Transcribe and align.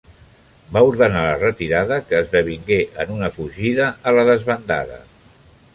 Va 0.77 0.81
ordenar 0.91 1.21
la 1.25 1.35
retirada, 1.41 1.99
que 2.07 2.23
esdevingué 2.23 2.81
en 3.05 3.13
una 3.19 3.33
fugida 3.39 3.91
a 4.13 4.17
la 4.19 4.27
desbandada. 4.33 5.01